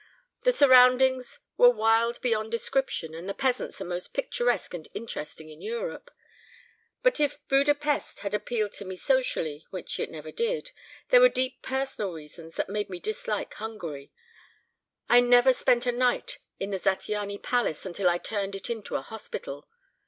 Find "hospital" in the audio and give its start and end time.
19.03-19.67